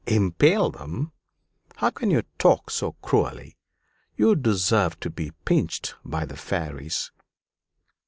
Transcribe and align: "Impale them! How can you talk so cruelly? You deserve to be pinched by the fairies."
"Impale 0.07 0.71
them! 0.71 1.11
How 1.75 1.91
can 1.91 2.09
you 2.09 2.23
talk 2.39 2.71
so 2.71 2.93
cruelly? 3.03 3.55
You 4.15 4.35
deserve 4.35 4.99
to 5.01 5.11
be 5.11 5.29
pinched 5.45 5.93
by 6.03 6.25
the 6.25 6.35
fairies." 6.37 7.11